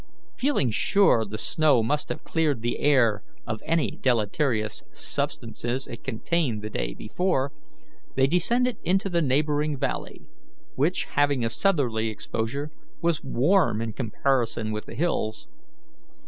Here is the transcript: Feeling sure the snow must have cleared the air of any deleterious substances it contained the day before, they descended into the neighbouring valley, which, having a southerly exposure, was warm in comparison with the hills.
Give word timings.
Feeling 0.35 0.71
sure 0.71 1.25
the 1.25 1.37
snow 1.37 1.83
must 1.83 2.09
have 2.09 2.23
cleared 2.23 2.63
the 2.63 2.79
air 2.79 3.21
of 3.45 3.61
any 3.67 3.91
deleterious 4.01 4.81
substances 4.91 5.85
it 5.85 6.03
contained 6.03 6.63
the 6.63 6.71
day 6.71 6.95
before, 6.95 7.51
they 8.15 8.25
descended 8.25 8.79
into 8.83 9.09
the 9.11 9.21
neighbouring 9.21 9.77
valley, 9.77 10.25
which, 10.73 11.05
having 11.11 11.45
a 11.45 11.51
southerly 11.51 12.09
exposure, 12.09 12.71
was 12.99 13.23
warm 13.23 13.79
in 13.79 13.93
comparison 13.93 14.71
with 14.71 14.87
the 14.87 14.95
hills. 14.95 15.47